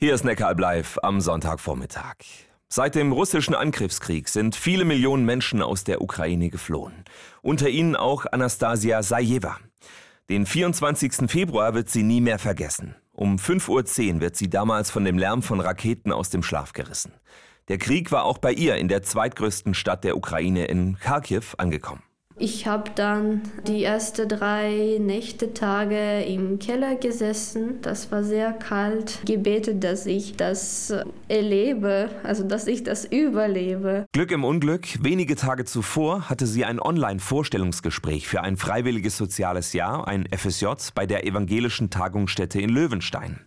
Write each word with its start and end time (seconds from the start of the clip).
Hier 0.00 0.14
ist 0.14 0.24
Neckaralb 0.24 0.60
live 0.60 0.98
am 1.02 1.20
Sonntagvormittag. 1.20 2.14
Seit 2.68 2.94
dem 2.94 3.10
russischen 3.10 3.56
Angriffskrieg 3.56 4.28
sind 4.28 4.54
viele 4.54 4.84
Millionen 4.84 5.24
Menschen 5.24 5.60
aus 5.60 5.82
der 5.82 6.00
Ukraine 6.00 6.50
geflohen. 6.50 7.04
Unter 7.42 7.68
ihnen 7.68 7.96
auch 7.96 8.24
Anastasia 8.30 9.02
Sajewa. 9.02 9.56
Den 10.30 10.46
24. 10.46 11.28
Februar 11.28 11.74
wird 11.74 11.88
sie 11.88 12.04
nie 12.04 12.20
mehr 12.20 12.38
vergessen. 12.38 12.94
Um 13.10 13.38
5.10 13.38 14.14
Uhr 14.14 14.20
wird 14.20 14.36
sie 14.36 14.48
damals 14.48 14.92
von 14.92 15.04
dem 15.04 15.18
Lärm 15.18 15.42
von 15.42 15.58
Raketen 15.58 16.12
aus 16.12 16.30
dem 16.30 16.44
Schlaf 16.44 16.74
gerissen. 16.74 17.14
Der 17.66 17.78
Krieg 17.78 18.12
war 18.12 18.22
auch 18.22 18.38
bei 18.38 18.52
ihr 18.52 18.76
in 18.76 18.86
der 18.86 19.02
zweitgrößten 19.02 19.74
Stadt 19.74 20.04
der 20.04 20.16
Ukraine 20.16 20.66
in 20.66 20.96
Kharkiv 21.00 21.56
angekommen. 21.58 22.04
Ich 22.40 22.68
habe 22.68 22.92
dann 22.94 23.42
die 23.66 23.82
ersten 23.82 24.28
drei 24.28 24.98
Nächte, 25.00 25.54
Tage 25.54 26.22
im 26.22 26.60
Keller 26.60 26.94
gesessen. 26.94 27.80
Das 27.82 28.12
war 28.12 28.22
sehr 28.22 28.52
kalt. 28.52 29.18
Gebetet, 29.26 29.82
dass 29.82 30.06
ich 30.06 30.36
das 30.36 30.94
erlebe, 31.26 32.10
also 32.22 32.44
dass 32.44 32.68
ich 32.68 32.84
das 32.84 33.04
überlebe. 33.04 34.06
Glück 34.12 34.30
im 34.30 34.44
Unglück. 34.44 34.86
Wenige 35.02 35.34
Tage 35.34 35.64
zuvor 35.64 36.30
hatte 36.30 36.46
sie 36.46 36.64
ein 36.64 36.78
Online-Vorstellungsgespräch 36.78 38.28
für 38.28 38.42
ein 38.42 38.56
freiwilliges 38.56 39.16
soziales 39.16 39.72
Jahr, 39.72 40.06
ein 40.06 40.28
FSJ, 40.32 40.66
bei 40.94 41.06
der 41.06 41.26
evangelischen 41.26 41.90
Tagungsstätte 41.90 42.60
in 42.60 42.70
Löwenstein. 42.70 43.40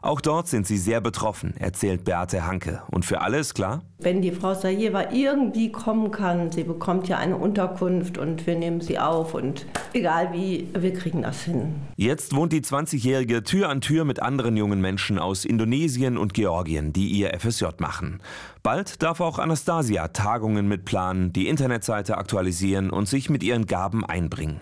Auch 0.00 0.20
dort 0.20 0.48
sind 0.48 0.66
sie 0.66 0.78
sehr 0.78 1.00
betroffen, 1.00 1.54
erzählt 1.58 2.04
Beate 2.04 2.46
Hanke. 2.46 2.82
Und 2.90 3.04
für 3.04 3.20
alle 3.20 3.38
ist 3.38 3.54
klar? 3.54 3.82
Wenn 3.98 4.22
die 4.22 4.32
Frau 4.32 4.54
Sajeva 4.54 5.10
irgendwie 5.12 5.72
kommen 5.72 6.12
kann, 6.12 6.52
sie 6.52 6.62
bekommt 6.62 7.08
ja 7.08 7.18
eine 7.18 7.36
Unterkunft 7.36 8.16
und 8.16 8.38
und 8.38 8.46
wir 8.46 8.56
nehmen 8.56 8.80
sie 8.80 8.98
auf 8.98 9.34
und 9.34 9.66
egal 9.92 10.32
wie, 10.32 10.68
wir 10.78 10.92
kriegen 10.92 11.22
das 11.22 11.42
hin. 11.42 11.74
Jetzt 11.96 12.34
wohnt 12.36 12.52
die 12.52 12.60
20-Jährige 12.60 13.42
Tür 13.42 13.68
an 13.68 13.80
Tür 13.80 14.04
mit 14.04 14.22
anderen 14.22 14.56
jungen 14.56 14.80
Menschen 14.80 15.18
aus 15.18 15.44
Indonesien 15.44 16.16
und 16.18 16.34
Georgien, 16.34 16.92
die 16.92 17.08
ihr 17.08 17.32
FSJ 17.38 17.66
machen. 17.78 18.20
Bald 18.62 19.02
darf 19.02 19.20
auch 19.20 19.38
Anastasia 19.38 20.08
Tagungen 20.08 20.68
mitplanen, 20.68 21.32
die 21.32 21.48
Internetseite 21.48 22.18
aktualisieren 22.18 22.90
und 22.90 23.08
sich 23.08 23.30
mit 23.30 23.42
ihren 23.42 23.66
Gaben 23.66 24.04
einbringen. 24.04 24.60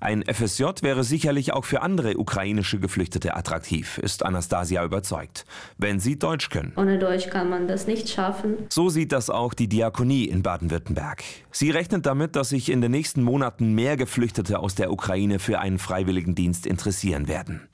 Ein 0.00 0.24
FSJ 0.24 0.64
wäre 0.82 1.04
sicherlich 1.04 1.52
auch 1.52 1.64
für 1.64 1.82
andere 1.82 2.18
ukrainische 2.18 2.78
Geflüchtete 2.78 3.36
attraktiv, 3.36 3.98
ist 3.98 4.24
Anastasia 4.24 4.84
überzeugt, 4.84 5.44
wenn 5.78 6.00
sie 6.00 6.18
Deutsch 6.18 6.50
können. 6.50 6.72
Ohne 6.76 6.98
Deutsch 6.98 7.28
kann 7.28 7.48
man 7.48 7.66
das 7.66 7.86
nicht 7.86 8.08
schaffen. 8.08 8.56
So 8.68 8.88
sieht 8.88 9.12
das 9.12 9.30
auch 9.30 9.54
die 9.54 9.68
Diakonie 9.68 10.24
in 10.24 10.42
Baden-Württemberg. 10.42 11.22
Sie 11.50 11.70
rechnet 11.70 12.06
damit, 12.06 12.36
dass 12.36 12.50
sich 12.50 12.70
in 12.70 12.80
den 12.80 12.90
nächsten 12.90 13.22
Monaten 13.22 13.74
mehr 13.74 13.96
Geflüchtete 13.96 14.58
aus 14.58 14.74
der 14.74 14.92
Ukraine 14.92 15.38
für 15.38 15.58
einen 15.58 15.78
Freiwilligendienst 15.78 16.66
interessieren 16.66 17.28
werden. 17.28 17.68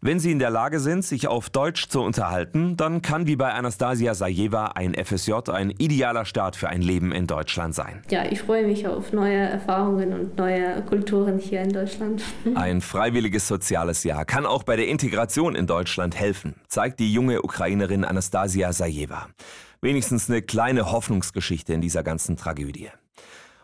Wenn 0.00 0.20
sie 0.20 0.30
in 0.30 0.38
der 0.38 0.50
Lage 0.50 0.78
sind, 0.78 1.04
sich 1.04 1.26
auf 1.26 1.50
Deutsch 1.50 1.88
zu 1.88 2.00
unterhalten, 2.02 2.76
dann 2.76 3.02
kann 3.02 3.26
wie 3.26 3.34
bei 3.34 3.52
Anastasia 3.52 4.14
Sajeva 4.14 4.66
ein 4.76 4.94
FSJ 4.94 5.32
ein 5.50 5.70
idealer 5.70 6.24
Start 6.24 6.54
für 6.54 6.68
ein 6.68 6.82
Leben 6.82 7.10
in 7.10 7.26
Deutschland 7.26 7.74
sein. 7.74 8.02
Ja, 8.08 8.24
ich 8.30 8.42
freue 8.42 8.64
mich 8.64 8.86
auf 8.86 9.12
neue 9.12 9.34
Erfahrungen 9.34 10.12
und 10.12 10.36
neue 10.36 10.82
Kulturen 10.82 11.40
hier 11.40 11.62
in 11.62 11.72
Deutschland. 11.72 12.22
Ein 12.54 12.80
freiwilliges 12.80 13.48
soziales 13.48 14.04
Jahr 14.04 14.24
kann 14.24 14.46
auch 14.46 14.62
bei 14.62 14.76
der 14.76 14.86
Integration 14.86 15.56
in 15.56 15.66
Deutschland 15.66 16.14
helfen, 16.14 16.54
zeigt 16.68 17.00
die 17.00 17.12
junge 17.12 17.42
Ukrainerin 17.42 18.04
Anastasia 18.04 18.72
Sajeva. 18.72 19.26
Wenigstens 19.80 20.30
eine 20.30 20.42
kleine 20.42 20.92
Hoffnungsgeschichte 20.92 21.72
in 21.72 21.80
dieser 21.80 22.04
ganzen 22.04 22.36
Tragödie. 22.36 22.90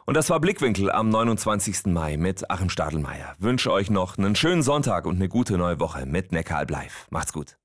Und 0.06 0.16
das 0.16 0.28
war 0.30 0.40
Blickwinkel 0.40 0.90
am 0.90 1.08
29. 1.08 1.86
Mai 1.86 2.16
mit 2.16 2.50
Achim 2.50 2.68
Stadelmeier. 2.68 3.34
Wünsche 3.38 3.72
euch 3.72 3.90
noch 3.90 4.18
einen 4.18 4.36
schönen 4.36 4.62
Sonntag 4.62 5.06
und 5.06 5.16
eine 5.16 5.28
gute 5.28 5.56
neue 5.56 5.80
Woche 5.80 6.04
mit 6.06 6.32
Neckaralb 6.32 6.70
live. 6.70 7.06
Macht's 7.10 7.32
gut. 7.32 7.56